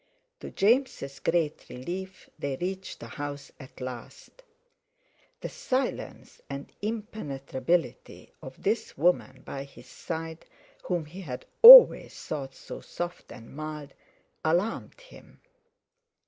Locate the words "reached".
2.55-2.99